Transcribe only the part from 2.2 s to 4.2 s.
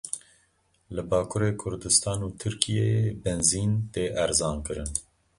û Tirkiyeyê benzîn tê